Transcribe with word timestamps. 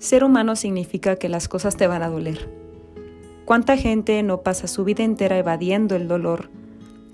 Ser 0.00 0.24
humano 0.24 0.56
significa 0.56 1.16
que 1.16 1.28
las 1.28 1.46
cosas 1.46 1.76
te 1.76 1.86
van 1.86 2.02
a 2.02 2.08
doler. 2.08 2.48
¿Cuánta 3.44 3.76
gente 3.76 4.22
no 4.22 4.40
pasa 4.40 4.66
su 4.66 4.82
vida 4.82 5.04
entera 5.04 5.36
evadiendo 5.36 5.94
el 5.94 6.08
dolor, 6.08 6.48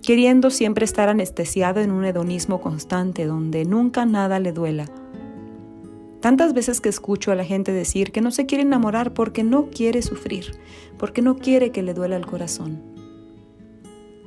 queriendo 0.05 0.51
siempre 0.51 0.85
estar 0.85 1.09
anestesiado 1.09 1.81
en 1.81 1.91
un 1.91 2.05
hedonismo 2.05 2.61
constante 2.61 3.27
donde 3.27 3.65
nunca 3.65 4.07
nada 4.07 4.39
le 4.39 4.53
duela? 4.53 4.87
Tantas 6.21 6.55
veces 6.55 6.81
que 6.81 6.89
escucho 6.89 7.33
a 7.33 7.35
la 7.35 7.45
gente 7.45 7.73
decir 7.73 8.13
que 8.13 8.21
no 8.21 8.31
se 8.31 8.47
quiere 8.47 8.63
enamorar 8.63 9.15
porque 9.15 9.43
no 9.43 9.69
quiere 9.69 10.01
sufrir, 10.01 10.57
porque 10.97 11.23
no 11.23 11.39
quiere 11.39 11.73
que 11.73 11.83
le 11.83 11.93
duela 11.93 12.15
el 12.15 12.27
corazón. 12.27 12.81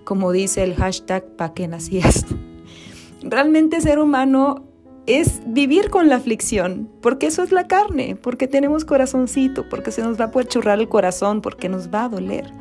Como 0.04 0.34
dice 0.34 0.64
el 0.64 0.76
hashtag 0.76 1.24
pa' 1.38 1.54
que 1.54 1.70
nací 1.70 2.00
esto. 2.00 2.36
Realmente 3.22 3.80
ser 3.80 4.00
humano 4.00 4.69
es 5.10 5.42
vivir 5.48 5.90
con 5.90 6.08
la 6.08 6.18
aflicción, 6.18 6.88
porque 7.02 7.26
eso 7.26 7.42
es 7.42 7.52
la 7.52 7.68
carne, 7.68 8.16
porque 8.16 8.48
tenemos 8.48 8.86
corazoncito, 8.86 9.68
porque 9.68 9.92
se 9.92 10.04
nos 10.04 10.20
va 10.20 10.26
a 10.26 10.32
poder 10.32 10.48
churrar 10.48 10.80
el 10.80 10.88
corazón, 10.88 11.42
porque 11.42 11.68
nos 11.68 11.90
va 11.90 12.04
a 12.04 12.10
doler. 12.10 12.54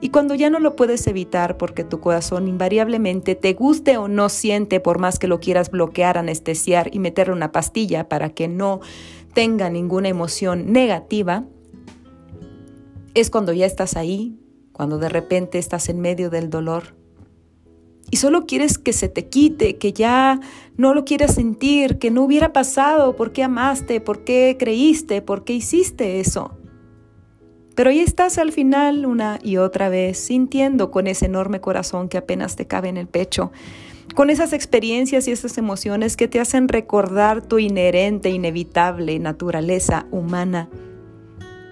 Y 0.00 0.08
cuando 0.08 0.34
ya 0.34 0.50
no 0.50 0.58
lo 0.58 0.74
puedes 0.74 1.06
evitar 1.06 1.56
porque 1.56 1.84
tu 1.84 2.00
corazón 2.00 2.48
invariablemente 2.48 3.36
te 3.36 3.52
guste 3.52 3.96
o 3.96 4.08
no 4.08 4.28
siente 4.28 4.80
por 4.80 4.98
más 4.98 5.20
que 5.20 5.28
lo 5.28 5.38
quieras 5.38 5.70
bloquear, 5.70 6.18
anestesiar 6.18 6.92
y 6.92 6.98
meterle 6.98 7.32
una 7.32 7.52
pastilla 7.52 8.08
para 8.08 8.30
que 8.30 8.48
no 8.48 8.80
tenga 9.34 9.70
ninguna 9.70 10.08
emoción 10.08 10.72
negativa, 10.72 11.44
es 13.14 13.30
cuando 13.30 13.52
ya 13.52 13.66
estás 13.66 13.96
ahí, 13.96 14.36
cuando 14.72 14.98
de 14.98 15.08
repente 15.08 15.58
estás 15.58 15.88
en 15.88 16.00
medio 16.00 16.28
del 16.28 16.50
dolor 16.50 16.97
y 18.10 18.16
solo 18.16 18.46
quieres 18.46 18.78
que 18.78 18.92
se 18.92 19.08
te 19.08 19.28
quite, 19.28 19.76
que 19.76 19.92
ya 19.92 20.40
no 20.76 20.94
lo 20.94 21.04
quieras 21.04 21.34
sentir, 21.34 21.98
que 21.98 22.10
no 22.10 22.22
hubiera 22.22 22.52
pasado, 22.52 23.16
por 23.16 23.32
qué 23.32 23.42
amaste, 23.42 24.00
por 24.00 24.24
qué 24.24 24.56
creíste, 24.58 25.20
por 25.22 25.44
qué 25.44 25.54
hiciste 25.54 26.20
eso. 26.20 26.56
Pero 27.74 27.90
ahí 27.90 28.00
estás 28.00 28.38
al 28.38 28.50
final 28.50 29.06
una 29.06 29.38
y 29.42 29.58
otra 29.58 29.88
vez 29.88 30.18
sintiendo 30.18 30.90
con 30.90 31.06
ese 31.06 31.26
enorme 31.26 31.60
corazón 31.60 32.08
que 32.08 32.18
apenas 32.18 32.56
te 32.56 32.66
cabe 32.66 32.88
en 32.88 32.96
el 32.96 33.06
pecho, 33.06 33.52
con 34.14 34.30
esas 34.30 34.52
experiencias 34.52 35.28
y 35.28 35.32
esas 35.32 35.58
emociones 35.58 36.16
que 36.16 36.28
te 36.28 36.40
hacen 36.40 36.66
recordar 36.66 37.46
tu 37.46 37.58
inherente, 37.58 38.30
inevitable 38.30 39.18
naturaleza 39.18 40.06
humana. 40.10 40.68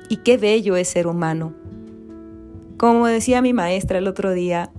Y 0.08 0.18
qué 0.18 0.36
bello 0.36 0.76
es 0.76 0.88
ser 0.88 1.08
humano. 1.08 1.54
Como 2.76 3.06
decía 3.06 3.42
mi 3.42 3.52
maestra 3.52 3.98
el 3.98 4.06
otro 4.06 4.32
día, 4.32 4.70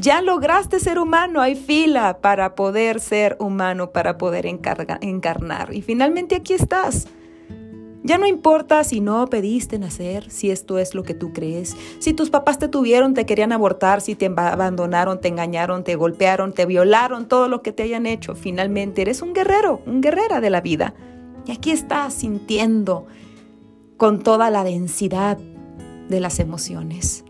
ya 0.00 0.22
lograste 0.22 0.80
ser 0.80 0.98
humano, 0.98 1.40
hay 1.40 1.54
fila 1.54 2.18
para 2.20 2.54
poder 2.54 3.00
ser 3.00 3.36
humano, 3.40 3.90
para 3.90 4.18
poder 4.18 4.46
encarnar. 4.46 5.74
Y 5.74 5.82
finalmente 5.82 6.36
aquí 6.36 6.54
estás. 6.54 7.08
Ya 8.04 8.16
no 8.16 8.26
importa 8.26 8.84
si 8.84 9.00
no 9.00 9.26
pediste 9.26 9.78
nacer, 9.78 10.30
si 10.30 10.50
esto 10.50 10.78
es 10.78 10.94
lo 10.94 11.02
que 11.02 11.14
tú 11.14 11.32
crees, 11.32 11.76
si 11.98 12.14
tus 12.14 12.30
papás 12.30 12.58
te 12.58 12.68
tuvieron, 12.68 13.12
te 13.12 13.26
querían 13.26 13.52
abortar, 13.52 14.00
si 14.00 14.14
te 14.14 14.26
abandonaron, 14.26 15.20
te 15.20 15.28
engañaron, 15.28 15.82
te 15.84 15.96
golpearon, 15.96 16.52
te 16.52 16.64
violaron, 16.64 17.26
todo 17.26 17.48
lo 17.48 17.60
que 17.60 17.72
te 17.72 17.82
hayan 17.82 18.06
hecho. 18.06 18.34
Finalmente 18.34 19.02
eres 19.02 19.20
un 19.20 19.34
guerrero, 19.34 19.82
un 19.84 20.00
guerrera 20.00 20.40
de 20.40 20.50
la 20.50 20.60
vida. 20.60 20.94
Y 21.44 21.50
aquí 21.50 21.70
estás 21.72 22.14
sintiendo 22.14 23.06
con 23.96 24.22
toda 24.22 24.48
la 24.50 24.62
densidad 24.64 25.38
de 26.08 26.20
las 26.20 26.38
emociones 26.38 27.24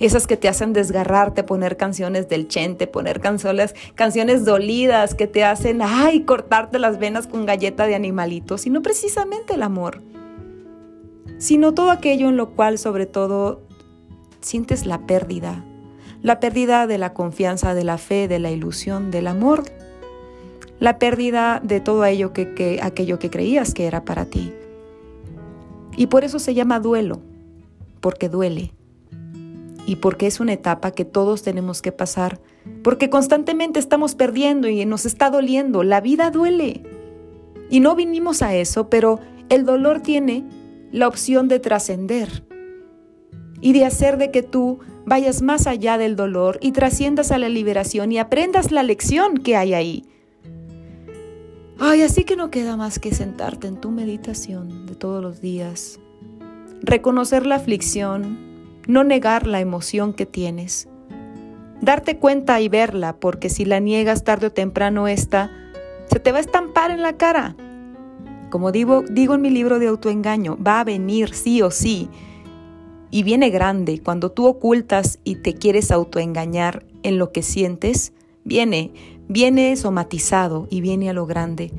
esas 0.00 0.26
que 0.26 0.38
te 0.38 0.48
hacen 0.48 0.72
desgarrarte, 0.72 1.44
poner 1.44 1.76
canciones 1.76 2.28
del 2.28 2.48
chente, 2.48 2.86
poner 2.86 3.20
canciones, 3.20 3.74
canciones 3.94 4.46
dolidas 4.46 5.14
que 5.14 5.26
te 5.26 5.44
hacen, 5.44 5.82
ay, 5.82 6.22
cortarte 6.22 6.78
las 6.78 6.98
venas 6.98 7.26
con 7.26 7.44
galleta 7.44 7.86
de 7.86 7.94
animalitos, 7.94 8.66
y 8.66 8.70
no 8.70 8.80
precisamente 8.80 9.54
el 9.54 9.62
amor, 9.62 10.00
sino 11.36 11.74
todo 11.74 11.90
aquello 11.90 12.30
en 12.30 12.38
lo 12.38 12.50
cual 12.50 12.78
sobre 12.78 13.04
todo 13.04 13.60
sientes 14.40 14.86
la 14.86 15.06
pérdida, 15.06 15.64
la 16.22 16.40
pérdida 16.40 16.86
de 16.86 16.96
la 16.96 17.12
confianza, 17.12 17.74
de 17.74 17.84
la 17.84 17.98
fe, 17.98 18.26
de 18.26 18.38
la 18.38 18.50
ilusión, 18.50 19.10
del 19.10 19.26
amor, 19.26 19.64
la 20.78 20.98
pérdida 20.98 21.60
de 21.62 21.80
todo 21.80 22.04
aquello 22.04 22.32
que, 22.32 22.80
aquello 22.82 23.18
que 23.18 23.28
creías 23.28 23.74
que 23.74 23.86
era 23.86 24.06
para 24.06 24.24
ti. 24.24 24.50
Y 25.94 26.06
por 26.06 26.24
eso 26.24 26.38
se 26.38 26.54
llama 26.54 26.80
duelo, 26.80 27.20
porque 28.00 28.30
duele 28.30 28.72
y 29.86 29.96
porque 29.96 30.26
es 30.26 30.40
una 30.40 30.52
etapa 30.52 30.90
que 30.92 31.04
todos 31.04 31.42
tenemos 31.42 31.82
que 31.82 31.92
pasar, 31.92 32.40
porque 32.82 33.10
constantemente 33.10 33.78
estamos 33.78 34.14
perdiendo 34.14 34.68
y 34.68 34.84
nos 34.84 35.06
está 35.06 35.30
doliendo, 35.30 35.82
la 35.82 36.00
vida 36.00 36.30
duele. 36.30 36.82
Y 37.70 37.80
no 37.80 37.94
vinimos 37.94 38.42
a 38.42 38.54
eso, 38.54 38.88
pero 38.88 39.20
el 39.48 39.64
dolor 39.64 40.00
tiene 40.00 40.44
la 40.92 41.08
opción 41.08 41.48
de 41.48 41.60
trascender 41.60 42.44
y 43.60 43.72
de 43.72 43.84
hacer 43.84 44.16
de 44.18 44.30
que 44.30 44.42
tú 44.42 44.80
vayas 45.06 45.42
más 45.42 45.66
allá 45.66 45.98
del 45.98 46.16
dolor 46.16 46.58
y 46.60 46.72
trasciendas 46.72 47.32
a 47.32 47.38
la 47.38 47.48
liberación 47.48 48.12
y 48.12 48.18
aprendas 48.18 48.72
la 48.72 48.82
lección 48.82 49.38
que 49.38 49.56
hay 49.56 49.74
ahí. 49.74 50.04
Ay, 51.78 52.02
así 52.02 52.24
que 52.24 52.36
no 52.36 52.50
queda 52.50 52.76
más 52.76 52.98
que 52.98 53.14
sentarte 53.14 53.66
en 53.66 53.80
tu 53.80 53.90
meditación 53.90 54.86
de 54.86 54.94
todos 54.94 55.22
los 55.22 55.40
días, 55.40 55.98
reconocer 56.82 57.46
la 57.46 57.56
aflicción, 57.56 58.49
no 58.86 59.04
negar 59.04 59.46
la 59.46 59.60
emoción 59.60 60.12
que 60.12 60.26
tienes. 60.26 60.88
Darte 61.80 62.18
cuenta 62.18 62.60
y 62.60 62.68
verla, 62.68 63.16
porque 63.16 63.48
si 63.48 63.64
la 63.64 63.80
niegas 63.80 64.24
tarde 64.24 64.48
o 64.48 64.52
temprano 64.52 65.08
esta, 65.08 65.50
se 66.10 66.20
te 66.20 66.32
va 66.32 66.38
a 66.38 66.42
estampar 66.42 66.90
en 66.90 67.02
la 67.02 67.16
cara. 67.16 67.56
Como 68.50 68.72
digo, 68.72 69.02
digo 69.08 69.34
en 69.34 69.42
mi 69.42 69.50
libro 69.50 69.78
de 69.78 69.86
autoengaño, 69.86 70.58
va 70.62 70.80
a 70.80 70.84
venir 70.84 71.34
sí 71.34 71.62
o 71.62 71.70
sí. 71.70 72.08
Y 73.10 73.22
viene 73.22 73.50
grande. 73.50 74.00
Cuando 74.02 74.30
tú 74.30 74.46
ocultas 74.46 75.20
y 75.24 75.36
te 75.36 75.54
quieres 75.54 75.90
autoengañar 75.90 76.84
en 77.02 77.18
lo 77.18 77.32
que 77.32 77.42
sientes, 77.42 78.12
viene, 78.44 78.92
viene 79.28 79.74
somatizado 79.76 80.66
y 80.68 80.80
viene 80.80 81.08
a 81.08 81.12
lo 81.12 81.26
grande. 81.26 81.72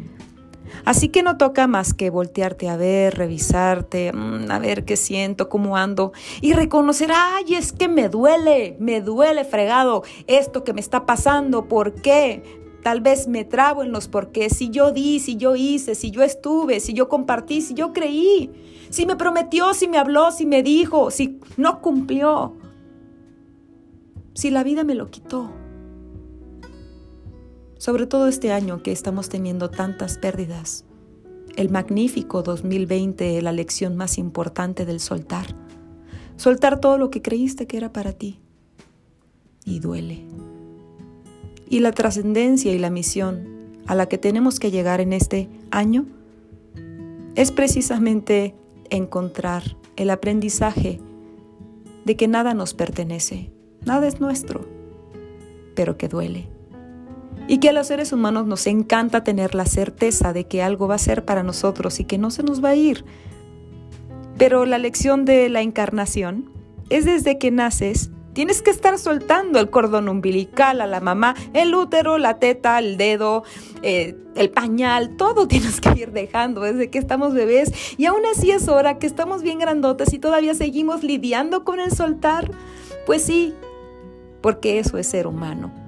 Así 0.85 1.09
que 1.09 1.23
no 1.23 1.37
toca 1.37 1.67
más 1.67 1.93
que 1.93 2.09
voltearte 2.09 2.69
a 2.69 2.77
ver, 2.77 3.15
revisarte, 3.15 4.11
mm, 4.13 4.51
a 4.51 4.59
ver 4.59 4.85
qué 4.85 4.97
siento, 4.97 5.49
cómo 5.49 5.77
ando 5.77 6.11
y 6.41 6.53
reconocer, 6.53 7.11
ay, 7.13 7.55
es 7.55 7.71
que 7.71 7.87
me 7.87 8.09
duele, 8.09 8.75
me 8.79 9.01
duele 9.01 9.43
fregado 9.45 10.03
esto 10.27 10.63
que 10.63 10.73
me 10.73 10.81
está 10.81 11.05
pasando, 11.05 11.67
¿por 11.67 11.93
qué? 11.93 12.43
Tal 12.83 13.01
vez 13.01 13.27
me 13.27 13.45
trabo 13.45 13.83
en 13.83 13.91
los 13.91 14.07
por 14.07 14.31
qué, 14.31 14.49
si 14.49 14.69
yo 14.69 14.91
di, 14.91 15.19
si 15.19 15.37
yo 15.37 15.55
hice, 15.55 15.93
si 15.93 16.09
yo 16.09 16.23
estuve, 16.23 16.79
si 16.79 16.93
yo 16.93 17.07
compartí, 17.09 17.61
si 17.61 17.75
yo 17.75 17.93
creí, 17.93 18.49
si 18.89 19.05
me 19.05 19.15
prometió, 19.15 19.73
si 19.73 19.87
me 19.87 19.99
habló, 19.99 20.31
si 20.31 20.45
me 20.45 20.63
dijo, 20.63 21.11
si 21.11 21.39
no 21.57 21.81
cumplió, 21.81 22.53
si 24.33 24.49
la 24.49 24.63
vida 24.63 24.83
me 24.83 24.95
lo 24.95 25.11
quitó 25.11 25.60
sobre 27.81 28.05
todo 28.05 28.27
este 28.27 28.51
año 28.51 28.83
que 28.83 28.91
estamos 28.91 29.27
teniendo 29.27 29.71
tantas 29.71 30.19
pérdidas. 30.19 30.85
El 31.55 31.71
magnífico 31.71 32.43
2020, 32.43 33.41
la 33.41 33.51
lección 33.51 33.95
más 33.95 34.19
importante 34.19 34.85
del 34.85 34.99
soltar. 34.99 35.55
Soltar 36.35 36.79
todo 36.79 36.99
lo 36.99 37.09
que 37.09 37.23
creíste 37.23 37.65
que 37.65 37.77
era 37.77 37.91
para 37.91 38.13
ti. 38.13 38.39
Y 39.65 39.79
duele. 39.79 40.21
Y 41.69 41.79
la 41.79 41.91
trascendencia 41.91 42.71
y 42.71 42.77
la 42.77 42.91
misión 42.91 43.47
a 43.87 43.95
la 43.95 44.05
que 44.05 44.19
tenemos 44.19 44.59
que 44.59 44.69
llegar 44.69 45.01
en 45.01 45.11
este 45.11 45.49
año 45.71 46.05
es 47.33 47.51
precisamente 47.51 48.53
encontrar 48.91 49.63
el 49.95 50.11
aprendizaje 50.11 50.99
de 52.05 52.15
que 52.15 52.27
nada 52.27 52.53
nos 52.53 52.75
pertenece, 52.75 53.51
nada 53.83 54.07
es 54.07 54.21
nuestro, 54.21 54.67
pero 55.73 55.97
que 55.97 56.07
duele 56.07 56.60
y 57.51 57.57
que 57.57 57.67
a 57.67 57.73
los 57.73 57.87
seres 57.87 58.13
humanos 58.13 58.47
nos 58.47 58.65
encanta 58.65 59.25
tener 59.25 59.55
la 59.55 59.65
certeza 59.65 60.31
de 60.31 60.45
que 60.45 60.63
algo 60.63 60.87
va 60.87 60.95
a 60.95 60.97
ser 60.97 61.25
para 61.25 61.43
nosotros 61.43 61.99
y 61.99 62.05
que 62.05 62.17
no 62.17 62.31
se 62.31 62.43
nos 62.43 62.63
va 62.63 62.69
a 62.69 62.75
ir. 62.75 63.03
Pero 64.37 64.65
la 64.65 64.77
lección 64.77 65.25
de 65.25 65.49
la 65.49 65.61
encarnación 65.61 66.49
es 66.89 67.03
desde 67.03 67.37
que 67.37 67.51
naces, 67.51 68.09
tienes 68.31 68.61
que 68.61 68.69
estar 68.69 68.97
soltando 68.97 69.59
el 69.59 69.69
cordón 69.69 70.07
umbilical 70.07 70.79
a 70.79 70.87
la 70.87 71.01
mamá, 71.01 71.35
el 71.51 71.75
útero, 71.75 72.17
la 72.17 72.39
teta, 72.39 72.79
el 72.79 72.95
dedo, 72.95 73.43
eh, 73.81 74.15
el 74.37 74.49
pañal, 74.49 75.17
todo 75.17 75.45
tienes 75.49 75.81
que 75.81 75.89
ir 75.99 76.13
dejando 76.13 76.61
desde 76.61 76.89
que 76.89 76.99
estamos 76.99 77.33
bebés. 77.33 77.73
Y 77.97 78.05
aún 78.05 78.21
así 78.33 78.51
es 78.51 78.69
hora 78.69 78.97
que 78.97 79.07
estamos 79.07 79.43
bien 79.43 79.59
grandotes 79.59 80.13
y 80.13 80.19
todavía 80.19 80.53
seguimos 80.53 81.03
lidiando 81.03 81.65
con 81.65 81.81
el 81.81 81.91
soltar. 81.91 82.49
Pues 83.05 83.23
sí, 83.23 83.53
porque 84.39 84.79
eso 84.79 84.97
es 84.97 85.07
ser 85.07 85.27
humano. 85.27 85.80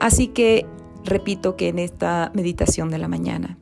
Así 0.00 0.28
que 0.28 0.66
repito 1.04 1.56
que 1.56 1.68
en 1.68 1.78
esta 1.78 2.30
meditación 2.34 2.90
de 2.90 2.98
la 2.98 3.08
mañana 3.08 3.58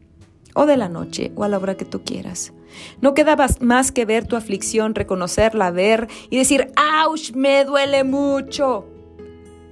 o 0.54 0.66
de 0.66 0.76
la 0.76 0.88
noche 0.88 1.32
o 1.34 1.44
a 1.44 1.48
la 1.48 1.58
hora 1.58 1.76
que 1.76 1.84
tú 1.84 2.02
quieras, 2.04 2.52
no 3.00 3.14
queda 3.14 3.36
más 3.60 3.92
que 3.92 4.04
ver 4.04 4.26
tu 4.26 4.36
aflicción, 4.36 4.94
reconocerla, 4.94 5.70
ver 5.70 6.08
y 6.31 6.38
decir, 6.38 6.72
¡auch! 6.76 7.32
Me 7.34 7.64
duele 7.64 8.04
mucho. 8.04 8.86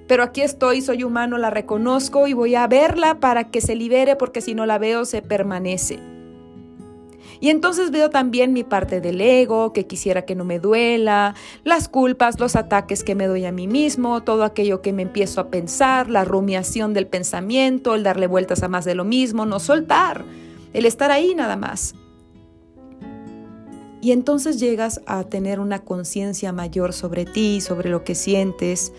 Pero 0.07 0.25
aquí 0.25 0.43
estoy, 0.43 0.83
soy 0.83 1.05
humano, 1.05 1.39
la 1.39 1.51
reconozco 1.51 2.27
y 2.27 2.33
voy 2.33 2.55
a 2.55 2.67
verla 2.67 3.21
para 3.21 3.51
que 3.51 3.61
se 3.61 3.75
libere 3.75 4.17
porque 4.17 4.41
si 4.41 4.55
no 4.55 4.67
la 4.67 4.79
veo 4.79 5.05
se 5.05 5.23
permanece. 5.23 6.12
Y 7.43 7.51
entonces 7.51 7.91
veo 7.91 8.09
también 8.09 8.53
mi 8.53 8.63
parte 8.63 9.01
del 9.01 9.21
ego, 9.21 9.73
que 9.73 9.85
quisiera 9.85 10.23
que 10.23 10.37
no 10.37 10.45
me 10.45 10.61
duela, 10.61 11.35
las 11.65 11.89
culpas, 11.89 12.39
los 12.39 12.55
ataques 12.55 13.03
que 13.03 13.17
me 13.17 13.27
doy 13.27 13.47
a 13.47 13.51
mí 13.51 13.67
mismo, 13.67 14.23
todo 14.23 14.45
aquello 14.45 14.81
que 14.81 14.93
me 14.93 15.03
empiezo 15.03 15.41
a 15.41 15.49
pensar, 15.49 16.09
la 16.09 16.25
rumiación 16.25 16.95
del 16.95 17.09
pensamiento, 17.09 17.97
el 17.97 18.05
darle 18.05 18.29
vueltas 18.29 18.63
a 18.63 18.69
más 18.69 18.85
de 18.85 18.95
lo 18.95 19.05
mismo, 19.05 19.45
no 19.45 19.59
soltar, 19.59 20.25
el 20.73 20.87
estar 20.87 21.11
ahí 21.11 21.35
nada 21.35 21.57
más. 21.57 21.97
Y 24.01 24.13
entonces 24.13 24.61
llegas 24.61 25.01
a 25.07 25.25
tener 25.25 25.59
una 25.59 25.81
conciencia 25.81 26.53
mayor 26.53 26.93
sobre 26.93 27.25
ti, 27.25 27.61
sobre 27.61 27.91
lo 27.91 28.05
que 28.05 28.15
sientes, 28.15 28.93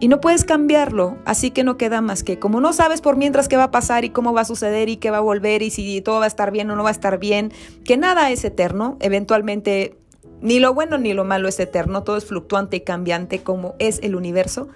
y 0.00 0.08
no 0.08 0.20
puedes 0.20 0.44
cambiarlo, 0.44 1.16
así 1.24 1.50
que 1.50 1.64
no 1.64 1.76
queda 1.76 2.00
más 2.00 2.22
que, 2.22 2.38
como 2.38 2.60
no 2.60 2.72
sabes 2.72 3.00
por 3.00 3.16
mientras 3.16 3.48
qué 3.48 3.56
va 3.56 3.64
a 3.64 3.70
pasar 3.70 4.04
y 4.04 4.10
cómo 4.10 4.32
va 4.32 4.42
a 4.42 4.44
suceder 4.44 4.88
y 4.88 4.96
qué 4.96 5.10
va 5.10 5.18
a 5.18 5.20
volver 5.20 5.62
y 5.62 5.70
si 5.70 6.00
todo 6.00 6.18
va 6.18 6.24
a 6.24 6.28
estar 6.28 6.50
bien 6.52 6.70
o 6.70 6.76
no 6.76 6.82
va 6.82 6.90
a 6.90 6.92
estar 6.92 7.18
bien, 7.18 7.52
que 7.84 7.96
nada 7.96 8.30
es 8.30 8.44
eterno, 8.44 8.96
eventualmente 9.00 9.96
ni 10.40 10.60
lo 10.60 10.72
bueno 10.72 10.98
ni 10.98 11.14
lo 11.14 11.24
malo 11.24 11.48
es 11.48 11.58
eterno, 11.58 12.04
todo 12.04 12.16
es 12.16 12.24
fluctuante 12.24 12.76
y 12.76 12.80
cambiante 12.80 13.42
como 13.42 13.74
es 13.78 13.98
el 14.02 14.14
universo, 14.14 14.68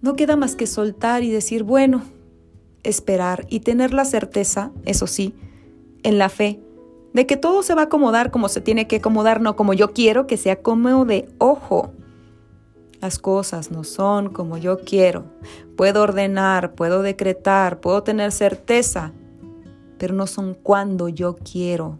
no 0.00 0.16
queda 0.16 0.36
más 0.36 0.56
que 0.56 0.66
soltar 0.66 1.22
y 1.22 1.30
decir, 1.30 1.62
bueno, 1.62 2.02
esperar 2.82 3.46
y 3.48 3.60
tener 3.60 3.92
la 3.92 4.04
certeza, 4.04 4.70
eso 4.84 5.06
sí, 5.06 5.34
en 6.02 6.18
la 6.18 6.28
fe, 6.28 6.60
de 7.14 7.26
que 7.26 7.36
todo 7.36 7.62
se 7.62 7.74
va 7.74 7.82
a 7.82 7.84
acomodar 7.84 8.30
como 8.30 8.48
se 8.48 8.60
tiene 8.60 8.86
que 8.86 8.96
acomodar, 8.96 9.40
no 9.40 9.56
como 9.56 9.72
yo 9.72 9.92
quiero 9.92 10.26
que 10.26 10.36
sea 10.36 10.56
como 10.56 11.04
de 11.04 11.28
ojo. 11.38 11.92
Las 13.04 13.18
cosas 13.18 13.70
no 13.70 13.84
son 13.84 14.30
como 14.30 14.56
yo 14.56 14.78
quiero. 14.78 15.26
Puedo 15.76 16.00
ordenar, 16.00 16.74
puedo 16.74 17.02
decretar, 17.02 17.78
puedo 17.80 18.02
tener 18.02 18.32
certeza, 18.32 19.12
pero 19.98 20.14
no 20.14 20.26
son 20.26 20.54
cuando 20.54 21.10
yo 21.10 21.36
quiero. 21.36 21.98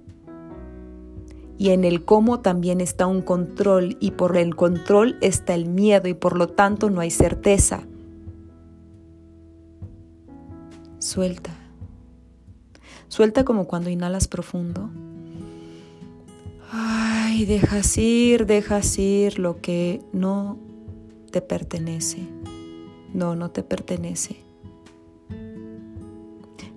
Y 1.58 1.72
en 1.72 1.84
el 1.84 2.06
cómo 2.06 2.40
también 2.40 2.80
está 2.80 3.06
un 3.06 3.20
control 3.20 3.98
y 4.00 4.12
por 4.12 4.38
el 4.38 4.56
control 4.56 5.18
está 5.20 5.54
el 5.54 5.66
miedo 5.66 6.08
y 6.08 6.14
por 6.14 6.38
lo 6.38 6.48
tanto 6.48 6.88
no 6.88 7.02
hay 7.02 7.10
certeza. 7.10 7.82
Suelta. 11.00 11.50
Suelta 13.08 13.44
como 13.44 13.66
cuando 13.66 13.90
inhalas 13.90 14.26
profundo. 14.26 14.88
Ay, 16.72 17.44
dejas 17.44 17.98
ir, 17.98 18.46
dejas 18.46 18.98
ir 18.98 19.38
lo 19.38 19.60
que 19.60 20.00
no 20.14 20.63
te 21.34 21.42
pertenece. 21.42 22.18
No, 23.12 23.34
no 23.34 23.50
te 23.50 23.64
pertenece. 23.64 24.36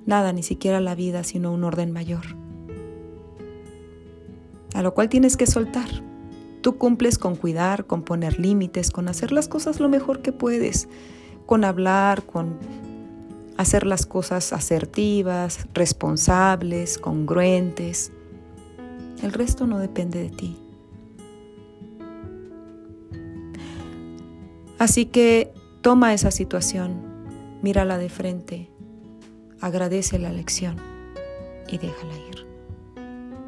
Nada, 0.08 0.34
ni 0.34 0.42
siquiera 0.42 0.80
la 0.80 0.96
vida, 0.96 1.24
sino 1.24 1.54
un 1.54 1.64
orden 1.64 1.92
mayor. 1.92 2.26
A 4.74 4.82
lo 4.82 4.96
cual 4.96 5.10
tienes 5.10 5.38
que 5.38 5.46
soltar. 5.46 5.88
Tú 6.62 6.80
cumples 6.80 7.20
con 7.20 7.36
cuidar, 7.36 7.86
con 7.86 8.02
poner 8.02 8.40
límites, 8.40 8.90
con 8.90 9.10
hacer 9.10 9.32
las 9.32 9.48
cosas 9.48 9.80
lo 9.80 9.90
mejor 9.90 10.24
que 10.24 10.32
puedes, 10.32 10.90
con 11.46 11.64
hablar, 11.64 12.24
con 12.24 12.58
hacer 13.58 13.86
las 13.86 14.08
cosas 14.08 14.54
asertivas, 14.54 15.68
responsables, 15.76 16.98
congruentes. 16.98 18.12
El 19.22 19.34
resto 19.34 19.68
no 19.68 19.78
depende 19.78 20.20
de 20.20 20.30
ti. 20.32 20.58
Así 24.80 25.06
que 25.06 25.52
toma 25.82 26.14
esa 26.14 26.32
situación, 26.32 27.02
mírala 27.62 27.98
de 27.98 28.10
frente, 28.10 28.70
agradece 29.60 30.20
la 30.20 30.32
lección 30.32 30.78
y 31.68 31.78
déjala 31.78 32.14
ir. 32.30 32.48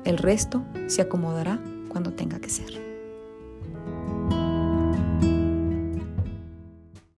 El 0.05 0.17
resto 0.17 0.63
se 0.87 1.01
acomodará 1.01 1.59
cuando 1.89 2.13
tenga 2.13 2.39
que 2.39 2.49
ser. 2.49 2.88